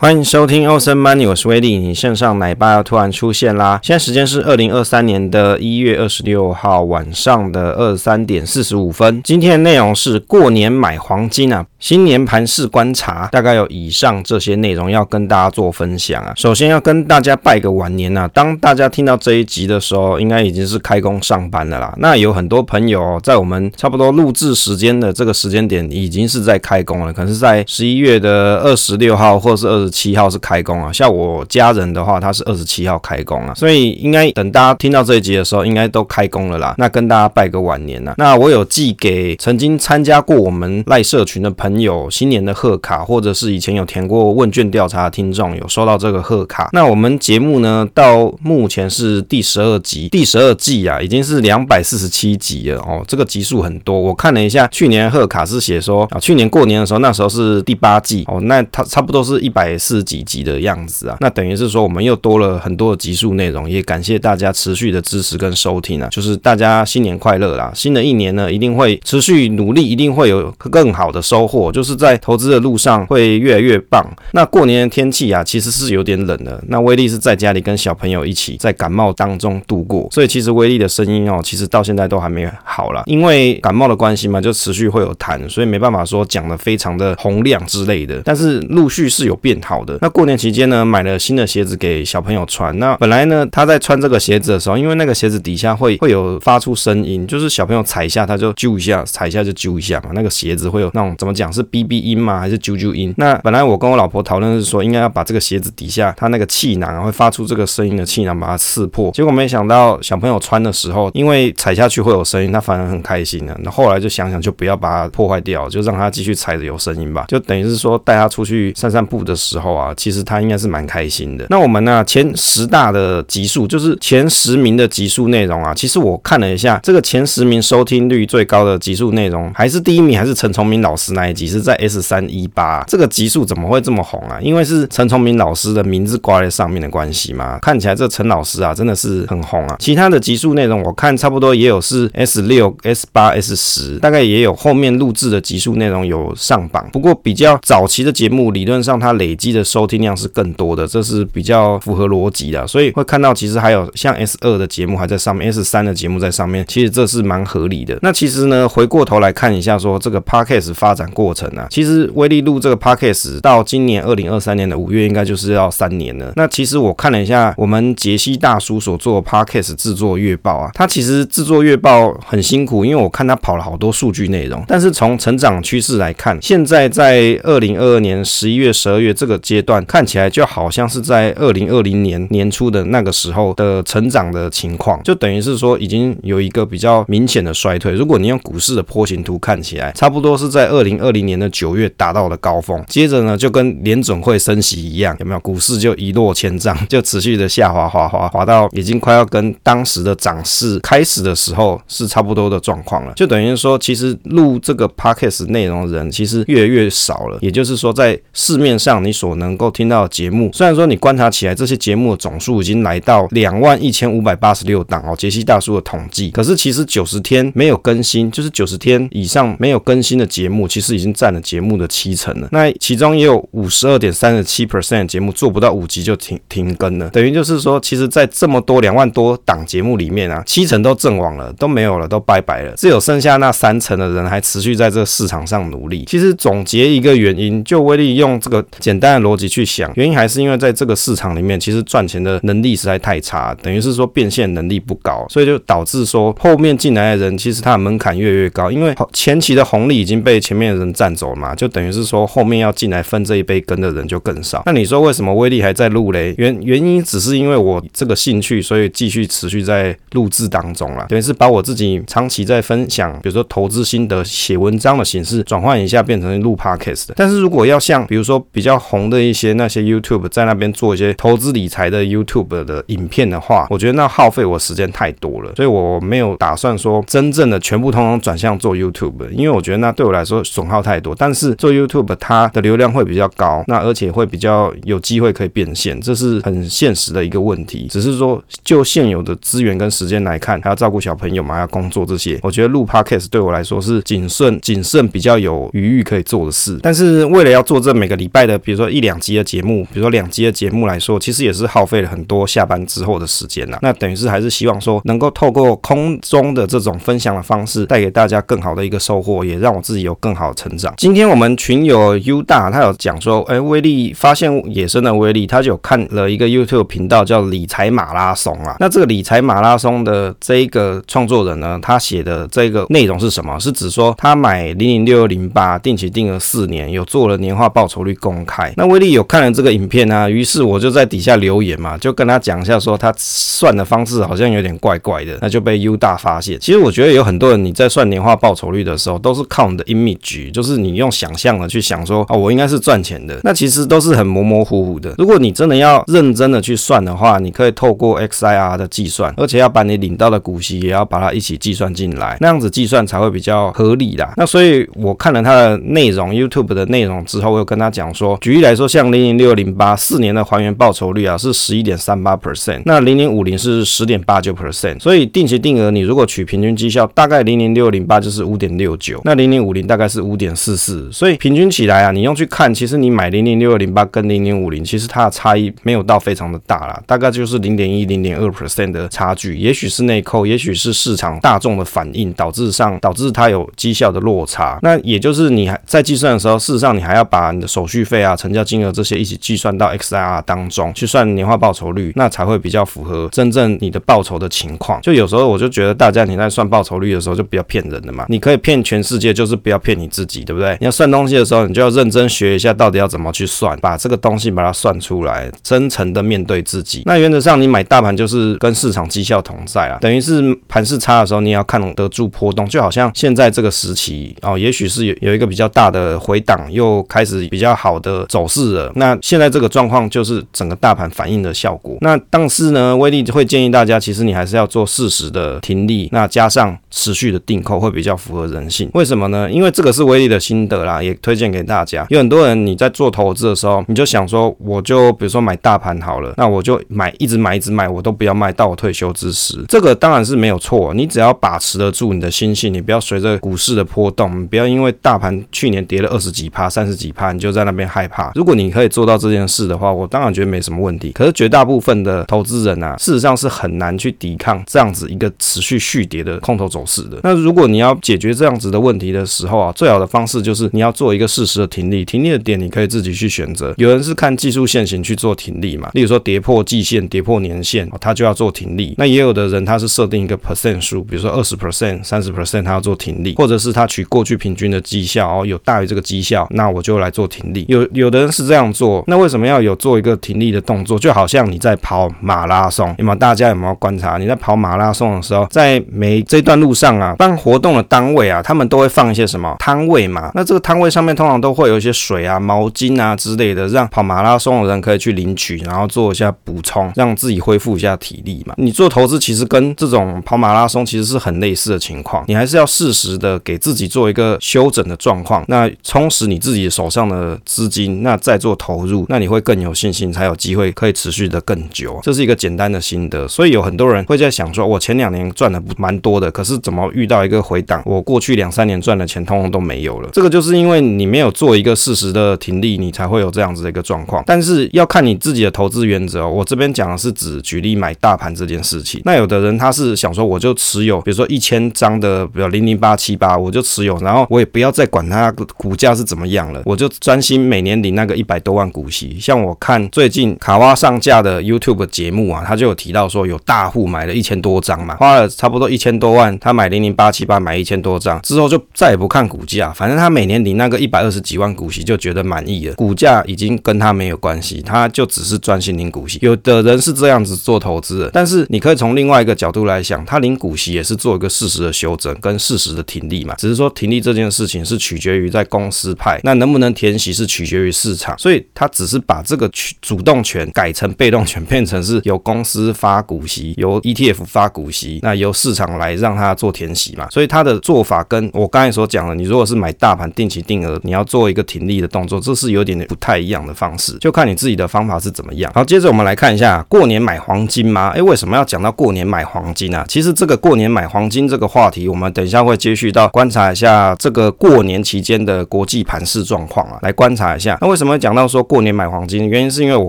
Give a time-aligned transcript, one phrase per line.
[0.00, 1.76] 欢迎收听欧森 Money，我是威利。
[1.76, 3.80] 你线上奶爸要突然出现啦！
[3.82, 9.20] 现在时间是二零二三年的一月二十六号晚上的二十三点四十五分。
[9.24, 16.32] 今天的内容是过年买黄金啊，新年盘市观察，大概有以上这些内容要跟大家做分享啊。
[16.36, 18.28] 首先要跟大家拜个晚年啊！
[18.28, 21.92] 当大家听到这一集的时候，应该已经是开工上班了啦。
[21.98, 29.87] 那有很多朋友在我们差不多录制时间的这个时间点，已经是在开工了，可能是在十一月的二十六号或者是二十。
[29.90, 36.74] 七号是开工啊，像我家人的话，他是二十七号开工啊，所以应该等大家听到这一集的时候，应该都开工了啦。
[36.76, 38.14] 那跟大家拜个晚年呐。
[38.18, 46.68] 那我有寄给曾经参加过我们赖社群的朋友新年的贺卡，或者是以前有填过问卷调查的听众有收到这个贺卡。
[46.72, 53.98] 那我们节目呢，到目前是第十二集，第十二季啊，已经是两百四十七集了哦，这个集数很多。
[53.98, 59.77] 我看了一下，去年贺卡是写说啊，去年过年的时候，那时候是第八季哦，那它差不多是一百。
[59.78, 67.70] 四几集的样子啊，那等于是说我们又多了很多的集数内容，也感谢大家持续的支持跟收听啊，就是大家新年快乐啦！
[67.74, 74.04] 新的一年呢，一定会持续努力，一定会有更好的收获，就是在投资的路上会越来越棒。
[74.32, 76.62] 那过年的天气啊，其实是有点冷的。
[76.68, 89.58] 那威力是在家里跟小朋友一起在感冒当中度过，所以其实威力的声音哦，其实到现在都还没好啦，因为感冒的关系嘛，就持续会有痰，所以没办法说讲的非常的洪亮之类的，但是陆续是有变。
[89.68, 92.76] 好的，那过年期间呢，买了新的鞋子给小朋友穿。
[92.78, 100.12] 那本来呢，他在穿这个鞋子的时候，因为那个鞋子底下会会有发出声音，就是小朋友踩一下他就啾一下，踩一下就啾一下嘛。
[100.14, 102.40] 那个鞋子会有那种怎么讲是哔哔音吗？
[102.40, 103.12] 还是啾啾音？
[103.18, 109.10] 那本来我跟我老婆讨论是说，应该要把这个鞋子底下它那个气囊会发出这个声音的气囊把它刺破。
[109.10, 113.54] 结果没想到小朋友穿的时候，因为踩下去会有声音，他反而很开心了。
[113.62, 117.26] 那后来就想想，就不要把它破坏掉，就让他继续踩着有声音吧。
[117.28, 119.57] 就等于是说带他出去散散步的时候。
[119.58, 121.46] 后啊，其实他应该是蛮开心的。
[121.50, 125.72] 那我们呢，前十大的集数，就是前十名的集数内容啊。
[125.74, 132.84] 其实我看了一下，这个前十名收听率最高的集数内容，还是第一名，还是陈崇明老师那一集，是在 S 三一八。
[132.86, 134.38] 这个集数怎么会这么红啊？
[134.40, 137.58] 因为是陈崇明老师的名字挂在上面的关系嘛。
[137.60, 139.76] 看起来这陈老师啊，真的是很红啊。
[139.78, 146.88] 其他的集数内容，我看差不多也有是 S 六、S 八、S 十，大概也有后面录制的集数内容有上榜。
[146.92, 149.58] 不过比较早期的节目，理论上它累积的。
[149.58, 157.98] 的收听量是更多的，这是比较符合逻辑的，所以会看到其实还有像 S 二的节目还在上面，S 三的节目在上面，其实这是蛮合理的。
[158.02, 166.32] 那其实呢，回过头来看一下，说这个 Podcast 发展过程啊，其实威力录这个 Podcast 到今年二零二三年的五月，应该就是要三年了。
[166.36, 179.38] 那其实我看了一下我们杰西大叔所做的 Podcast 制作月报啊，他其实制作月报很辛苦，因为我看他跑了好多数据内容，但是从成长趋势来看，现在在二零二二年十一月、十二月这个。
[179.48, 187.92] 阶段看起来就好像是在二零二零年年初的那个时候的成长的情况，就等于是说已经有一个比较明显的衰退。
[187.92, 195.40] 如果你用股市的波形图看起来，差不多是在二零二零年的九月达到了高峰，接着呢就跟联准会升息一样，有没有？
[195.40, 203.12] 股市就一落千丈，就持续的下滑，滑滑滑到已经快要跟当时的涨势开始的时候是差不多的状况了。
[203.14, 207.38] 就等于说，其实录这个 podcast 内容的人其实越来越少了。
[207.40, 222.48] 也就是说，在市面上你所能够听到的节目，虽然说你观察起来这些节目的总数已经来到两万一千五百八十六档哦，杰西大叔的统计，可是其实九十天没有更新，就是九十天以上没有更新的节目，其实已经占了节目的七成了。
[222.52, 236.04] 那其中也有五十二点三十七 percent 节目做不到五集就停停更了，等于就是说，其实，在这么多两万多档节目里面啊，七成都阵亡了，都没有了，都拜拜了，只有剩下那三成的人还持续在这个市场上努力。
[236.06, 239.18] 其实总结一个原因，就威力用这个简单的。
[239.28, 254.62] 逻辑去想，原因还是因为在这个市场里面，其实赚钱的能力实在太差，等于是说变现能力不高，所以就导致说后面进来的人，其实他的门槛越来越高，因为前期的红利已经被前面的人占走了嘛，就等于是说后面要进来分这一杯羹的人就更少。
[254.64, 256.34] 那你说为什么威力还在录嘞？
[256.38, 267.08] 原原因只是因为我这个兴趣，所以继续持续在录制当中了，等于是把我自己长期在分享，比如说投资心得、写文章的形式转换一下，变成录 podcast。
[267.16, 269.18] 但是如果要像比如说比较红的。
[269.28, 281.14] 一些那些 YouTube 在那边做一些投资理财的 YouTube 的影片的话，我觉得那耗费我时间太多了，所以我没有打算说真正的全部通通转向做 YouTube，因为我觉得那对我来说损耗太多。
[281.14, 287.86] 但是做 YouTube 它的流量会比较高，那而且会比较有机会可以变现，这是很现实的一个问题。
[287.90, 296.78] 只是说就现有的资源跟时间来看，还要照顾小朋友嘛，还要工作这些，我觉得录 Podcast 对我来说是谨慎、谨慎比较有余裕可以做的事。
[296.82, 303.78] 但是为了要做这每个礼拜的，比如说一两集的节目，比如说两集的节目来说，其实也是耗费了很多下班之后的时间呐。
[303.82, 310.92] 那等于是还是希望说能够透过空中的这种分享的方式，带给大家更好的一个收获，也让我自己有更好的成长。
[310.96, 318.76] 今天我们群友 U 大他有讲说，哎，威力发现野生的威力，他就有看了一个 YouTube 频道叫理财马拉松啊。
[318.80, 323.58] 那这个理财马拉松的这一个创作人呢，他写的这个内容是什么？
[323.58, 328.72] 是指说他买零零六零八定期定额四年，有做了年化报酬率公开。
[328.78, 336.56] 那威力有看了这个影片啊，于是我就在底下留言嘛，就跟他讲一下说他算的方式好像有点怪怪的，那就被 U 大发现。
[336.60, 345.12] 其实我觉得有很多人你在算年化报酬率的时候，都是靠你的 image，就是你用想象的去想说啊，我应该是赚钱的，那其实都是很模模糊糊的。
[345.18, 354.32] 如果你真的要认真的去算的话，你可以透过 XIR 的计算，而且要把你领到的股息也要把它一起计算进来，那样子计算才会比较合理啦。
[354.36, 384.78] 那所以我看了他的内容，YouTube 的内容之后，我又跟他讲说，举例来说，像零零六零八四年的还原报酬率啊是十一点三八 percent，那零零五零是十点八九 percent，所以定期定额你如果取平均绩效，大概零零六零八就是五点六九，那零零五零大概是五点四四，所以平均起来啊，你用去看，其实你买零零六零八跟零零五零，其实它的差异没有到非常的大啦，大概就是零点一、零点二 percent 的差距，也许是内扣，也许是市场大众的反应导致上导致它有绩效的落差。
[384.82, 395.00] 那也就是你还在计算的时候，事实上你还要把你的手续费啊、成交要金额这些一起计算到 XIR 当中去算年化报酬率，那才会比较符合真正你的报酬的情况。
[395.00, 400.76] 就有时候我就觉得大家你在算报酬率的时候就不要骗人的嘛，你可以骗全世界，就是不要骗你自己，对不对？
[400.80, 407.02] 你要算东西的时候，你就要认真学一下到底要怎么去算，把这个东西把它算出来，真诚的面对自己。
[407.06, 418.92] 那原则上你买大盘就是跟市场绩效同在啊，等于是盘势差的时候你也要看得住波动，就好像现在这个时期哦，也许是有有一个比较大的回档，又开始比较好的走走势了。
[418.94, 421.96] 那现在这个状况就是整个大盘反应的效果。
[422.00, 428.88] 那但是呢，威力会建议大家，其实你还是要做适时的停利，那加上持续的定扣会比较符合人性。
[428.94, 429.50] 为什么呢？
[429.50, 432.06] 因为这个是威力的心得啦，也推荐给大家。
[432.10, 439.64] 有很多人你在做投资的时候，你就想说，我就比如说买大盘好了，那我就买一直买一直买，我都不要卖到我退休之时。
[439.68, 448.27] 这个当然是没有错，你只要把持得住你的心性，你不要随着股市的波动，不要因为大盘去年跌了二十几趴、三十几趴，你就在那边害怕。
[448.34, 451.12] 如果你可以做到这件事的话，我当然觉得没什么问题。
[451.12, 457.18] 可是绝大部分的投资人啊，事实上是很难去抵抗这样子一个持续续跌的空头走势的。
[457.22, 462.04] 那如果你要解决这样子的问题的时候啊，最好的方式就是你要做一个适时的停利。
[462.04, 463.74] 停利的点你可以自己去选择。
[463.76, 468.94] 有人是看技术线型去做停利嘛，例如说跌破季线、跌破年线，他就要做停利。
[468.96, 477.64] 那也有的人他是设定一个 percent 数，比如说二十 percent、三十 percent，他要做停利，或者是他取过去平均的绩效哦，有大于这个绩效，那我就来做停利。
[477.68, 480.98] 有有的人是这样做，那为什么要有做一个停利的动作？
[480.98, 483.18] 就好像你在跑马拉松，有没有？
[483.18, 484.16] 大家有没有观察？
[484.18, 490.30] 你在跑马拉松的时候，在每这段路上啊，办活动的单位啊，他们都会放一些什么摊位嘛？
[490.34, 498.54] 那这个摊位上面通常都会有一些水啊、毛巾啊之类的，让跑马拉松的人可以去领取，然后做一下补充，让自己恢复一下体力嘛。
[498.56, 512.00] 你做投资其实跟这种跑马拉松其实是很类似的情况，你还是要适时的给自己做一个休整的状况，那充实你自己手上的资金，那再做投入，那你会更有信心，才有机会可以持续的更久。
[512.02, 520.08] 这是一个简单的心得，所以有很多人会在想说，我前两年赚的蛮多的，可是怎么遇到一个回档，我过去两三年赚的钱通通都没有了。
[520.14, 524.24] 这个就是因为你没有做一个适时的停利，你才会有这样子的一个状况。
[524.26, 526.26] 但是要看你自己的投资原则。
[526.26, 529.02] 我这边讲的是指举例买大盘这件事情。
[529.04, 539.18] 那有的人他是想说，我就持有，比如说一千张的，比如零零八七八，我就持有，然后我也不要再管它股价是怎么样了，我就专心每年领那个一百多万股息。
[539.18, 556.18] 像我看最近卡哇上架的 YouTube 节目啊，他就有提到说，有大户买了一千多张嘛，花了差不多一千多万，他买零零八七八买一千多张之后，就再也不看股价，反正他每年领那个一百二十几万股息就觉得满意了，股价已经跟他没有关系，他就只是专心领股息。
[556.22, 569.48] 有的人是这样子做投资的，但是你可以从另外一个角度来想，他领股息也是做一个适时的修正跟适时的停利嘛，只是说停利这件事情是取决于在公司派，那能不能填息是取决于市市场，所以他只是把这个
[569.80, 585.50] 主动权改成被动权， 变成是由公司发股息，由 ETF 发股息，那由市场来让他做填息嘛，所以他的做法跟我刚才所讲的，你如果是买大盘定期定额，你要做一个停利的动作，这是有点不太一样的方式，就看你自己的方法是怎么样。
[585.54, 587.90] 好，接着我们来看一下过年买黄金吗？
[587.94, 589.84] 诶，为什么要讲到过年买黄金啊？
[589.88, 597.56] 其实这个过年买黄金这个话题，我们等一下会接续到观察一下这个过年期间的国际盘市状况啊，来观察一下。
[597.60, 599.28] 那为什么讲到说过年买黄金？
[599.28, 599.88] 原因是因为我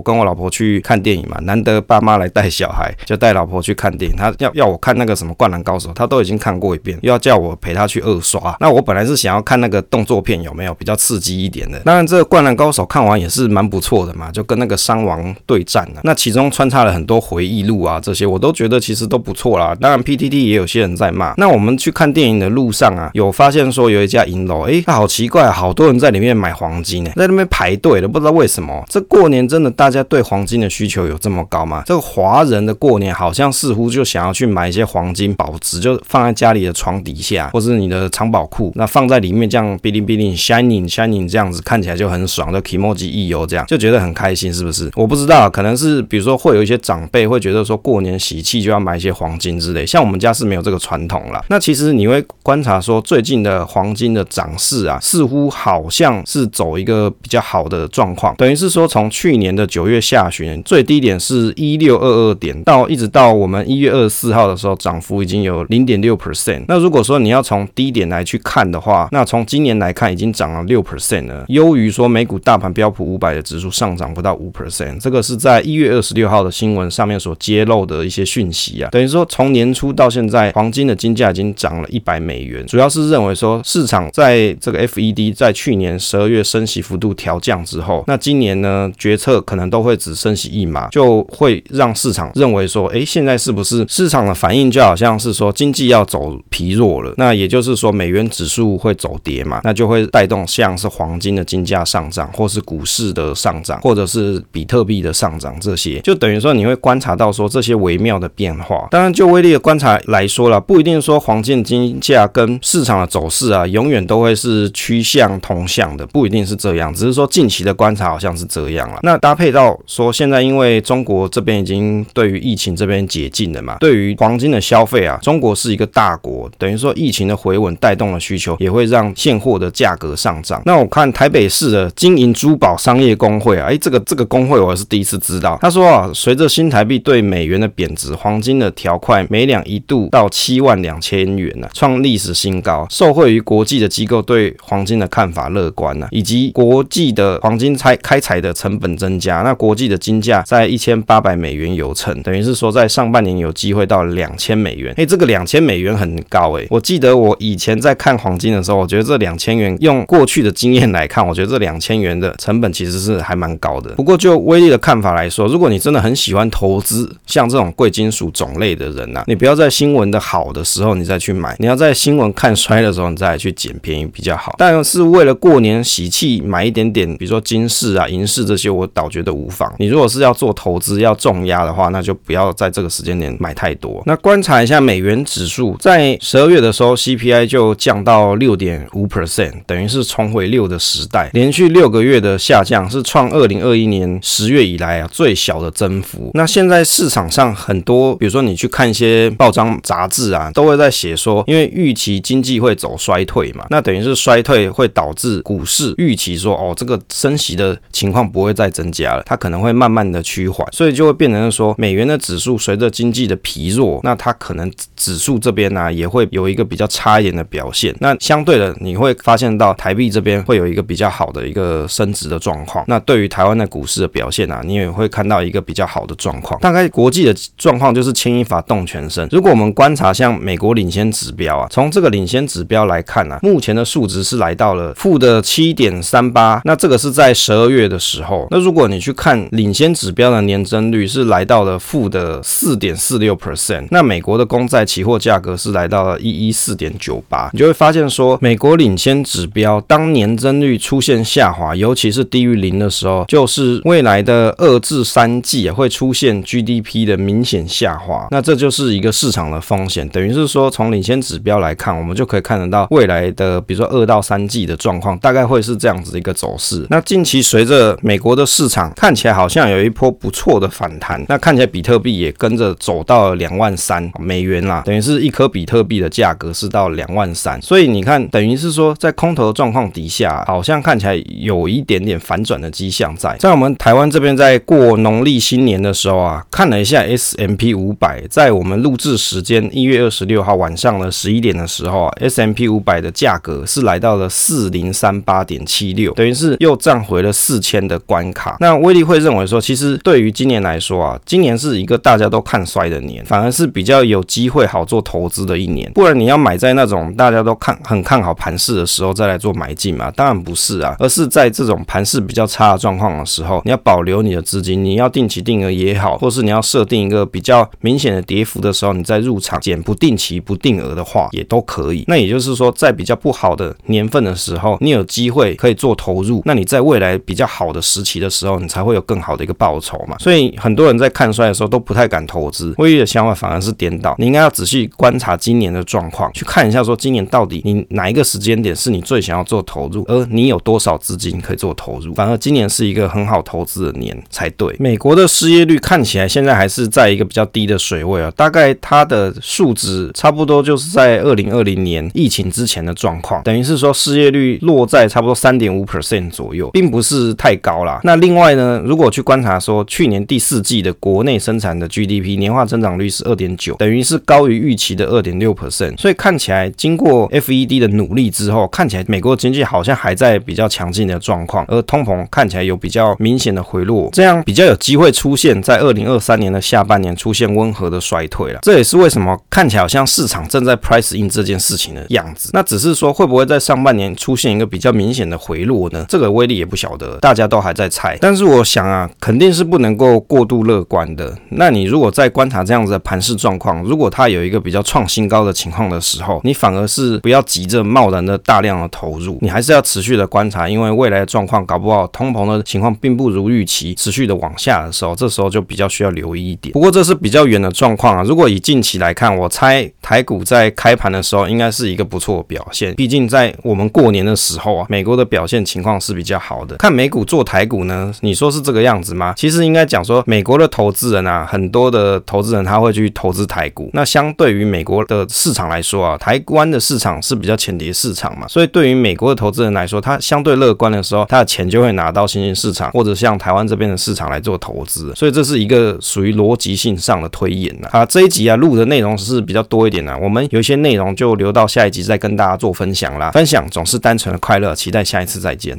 [0.00, 4.16] 跟我老婆去看电影嘛，难得爸妈来带小孩，就带老婆去看电影。
[4.16, 8.56] 他要要我看那个什么《灌篮高手》，他都已经看过一遍，又要叫我陪他去二刷。
[8.60, 11.80] 那我本来是想要看那个动作片，有没有比较刺激一点的？
[11.80, 19.76] 当然，这个《灌篮高手》看完也是蛮不错的嘛，就跟那个山王对战啊，那其中穿插了很多回忆录啊，这些我都觉得其实都不错啦。
[19.80, 21.34] 当然，PTT 也有些人在骂。
[21.36, 28.84] 那我们去看电影的路上啊，有发现说有一家银楼，诶，好奇怪，好多人在里面买黄金呢，在那边排对的，不知道为什么。
[28.88, 31.82] 这过年真的大家对黄金的需求有这么高吗？
[31.86, 44.90] 这个华人的过年好像似乎就想要去买一些黄金保值，就放在家里的床底下，或是你的藏宝库，那放在里面这样 bling bling shining shining 这样子看起来就很爽，就 kimoji 溢油这样，就觉得很开心，是不是？
[44.94, 51.44] 我不知道，可能是比如说会有一些长辈会觉得说过年喜气就要买一些黄金之类，像我们家是没有这个传统啦。
[51.48, 66.64] 那其实你会观察说最近的黄金的涨势啊，似乎好像是走一个比较好的状况，等于是说从去年的九月下旬最低点是一六二二点，到一直到我们一月二十四号的时候，涨幅已经有零点六 percent。
[66.68, 74.98] 那如果说你要从低点来去看的话，那从今年来看已经涨了六 percent 了，优于说美股大盘标普五百的指数上涨不到五 percent。
[75.00, 97.12] 这个是在一月二十六号的新闻上面所揭露的一些讯息啊，等于说从年初到现在，黄金的金价已经涨了一百美元，主要是认为说市场在这个 FED 在去年十二月升息幅度调降之后，那今年呢决策可能都会只升息一码，就会让市场认为说，诶，现在是不是市场的反应就好像是说经济要走疲弱了？
[97.16, 108.86] 那也就是说美元指数会走跌嘛，那就会带动像是黄金的金价上涨，或是股市的上涨，或者是比特币的上涨，这些就等于说你会观察到说这些微妙的变化。
[108.90, 116.92] 当然，就威力的观察来说了，不一定说黄金金价跟市场的走势啊，永远都会是趋向同向的，不一定是这样。
[116.94, 118.98] 只是说近期的观察好像是这样了。
[119.02, 130.60] 那搭配到说现在因为中国这边已经对于疫情这边解禁了嘛，对于黄金的消费啊，中国是一个大国，等于说疫情的回稳带动了需求，也会让现货的价格上涨。
[130.66, 135.58] 那我看台北市的金银珠宝商业工会啊，哎，这个这个工会我是第一次知道。
[135.62, 142.86] 他说啊，随着新台币对美元的贬值，黄金的条块每两一度到七万两千元呢、啊，创历史新高。
[142.90, 154.94] 受惠于国际的机构对黄金的看法乐观呢、啊，以及国际的黄金开开采的成本增加，那国际的金价在一千八百美元有成，等于是说在上半年有机会到两千美元。
[154.96, 163.90] 哎，这个两千美元很高哎，我记得我以前在看黄金的时候，我觉得这两千元用过去的经验来看，我觉得这两千元的成本其实是还蛮高的。
[163.94, 174.54] 不过就威力的看法来说，如果你真的很喜欢投资像这种贵金属种类的人呐、啊，你不要在新闻的好的时候你再去买，你要在新闻看衰的时候你再去捡便宜比较好。
[174.58, 179.70] 但是为了过年喜气买一点点，比如说金饰啊、银饰这些，我倒觉得无妨。
[179.78, 184.02] 你如果是要做投资要重压的话，那就不要在这个时间点买太多。
[184.06, 196.30] 那观察一下美元指数，在十二月的时候 CPI 就降到六点五 percent，等于是重回六的时代，连续六个月的下降，是创二零二一年十月以来啊最小的增幅。
[196.32, 217.94] 那现在市场上很多，比如说你去看一些报章杂志啊，都会在写说，因为预期经济会走衰退嘛，那等于是衰退会导致股市预期说，哦，这个升息的情况不会再增加了，它可能会慢慢的趋缓，所以就会变成说，美元的指数随着经济的疲弱，那它可能指数这边呢、啊、也会有一个比较差一点的表现。
[218.00, 222.84] 那相对的，你会发现到台币这边会有一个比较好的一个升值的状况。
[222.86, 226.60] 那对于台湾的股市的表现啊，你也会看到一个比较好的状况。
[226.60, 229.28] 大概国际的状况就是牵一发动全身。
[229.30, 236.60] 如果我们观察像美国领先指标啊，从这个领先指标来看、啊，目前的数值是来到了负的七点三八。
[236.64, 238.46] 那这个是在十二月的时候。
[238.50, 243.86] 那如果你去看领先指标的年增率是来到了负的四点四六 percent。
[243.90, 247.48] 那美国的公债期货价格是来到了一一四点九八。
[247.54, 260.06] 你就会发现说，美国领先指标当年增率出现下滑，尤其是低于零的时候，就是未来的二至三季啊会出现 GDP 的明显下滑，那这就是一个市场的风险。
[260.10, 266.86] 等于是说，从领先指标来看，我们就可以看得到未来的，比如说二到三季的状况，大概会是这样子的一个走势。
[266.90, 283.36] 那近期随着美国的市场看起来好像有一波不错的反弹，那看起来比特币也跟着走到了两万三美元啦，等于是一颗比特币的价格是到两万三，所以你看，等于是说在空头的状况底下，好像看起来有一点点反转的迹象在。
[283.38, 298.56] 在我们台湾这边，在过农历新年的时候啊，看了一下 S M P 五百，在我们录制时间一月二十六号晚上的十一点的时候啊 S M P 五百的价格是来到了四零三八点七六，等于是又站回了四千的关卡。
[298.58, 305.90] 那威力会认为说，其实对于今年来说啊，今年是一个大家都看衰的年，反而是比较有机会好做投资的一年。
[305.92, 310.10] 不然你要买在那种大家都看很看好盘势的时候再来做买进嘛？
[310.12, 322.04] 当然不是啊，而是在这种盘势比较差的状况的时候，你要保留你的资金，你要定期定额也好，或是你要设定一个比较明显的跌幅的时候，你再入场减不定期不定额的话，也都可以。
[322.06, 330.18] 那也就是说，在比较不好的年份的时候，你有机会可以做投入，那你你在未来比较好的时期的时候，你才会有更好的一个报酬嘛。
[330.18, 334.14] 所以很多人在看衰的时候都不太敢投资，威力的想法反而是颠倒。
[334.18, 342.12] 你应该要仔细观察今年的状况，去看一下说今年到底你哪一个时间点是你最想要做投入，而你有多少资金可以做投入。
[342.12, 344.76] 反而今年是一个很好投资的年才对。
[344.78, 358.00] 美国的失业率看起来现在还是在一个比较低的水位啊，大概它的数值差不多就是在二零二零年疫情之前的状况，等于是说失业率落在差不多三点五 percent 左右，并不是太高啦。
[358.04, 378.60] 那另外呢，如果去观察说去年第四季的国内生产的 GDP 年化增长率是二点九，等于是高于预期的二点六 percent，所以看起来经过 FED 的努力之后，看起来美国经济好像还在比较强劲的状况，而通膨看起来有比较明显的回落，这样比较有机会出现在二零二三年的下半年出现温和的衰退了。
[378.62, 382.50] 这也是为什么看起来好像市场正在 price in 这件事情的样子。
[382.52, 386.04] 那只是说会不会在上半年出现一个比较明显的回落呢？
[386.08, 388.16] 这个威力也不晓得，大家都还在猜。
[388.20, 391.36] 但是我想啊，肯定是不能够过度乐观的。
[391.50, 406.72] 那你如果在观察这样子的盘势状况，如果它有一个比较创新高的情况的时候，你反而是不要急着贸然的大量的投入，你还是要持续的观察，因为未来的状况搞不好通膨的情况并不如预期，持续的往下的时候，这时候就比较需要留意一点。
[406.72, 408.22] 不过这是比较远的状况啊。
[408.22, 412.94] 如果以近期来看，我猜台股在开盘的时候应该是一个不错的表现。
[412.94, 416.76] 毕竟在我们过年的时候啊，美国的表现情况是比较比较好的。
[416.76, 419.34] 看美股做台股呢，你说是这个样子吗？
[419.36, 423.90] 其实应该讲说，美国的投资人啊，很多的投资人他会去投资台股。
[423.94, 435.12] 那相对于美国的市场来说啊，台湾的市场是比较浅碟市场嘛，所以对于美国的投资人来说，他相对乐观的时候，他的钱就会拿到新兴市场或者像台湾这边的市场来做投资。
[435.16, 437.76] 所以这是一个属于逻辑性上的推演。
[437.90, 443.32] 啊，这一集啊录的内容是比较多一点的，我们有一些内容就留到下一集再跟大家做分享啦。
[443.32, 445.76] 分享总是单纯的快乐，期待下一次再见。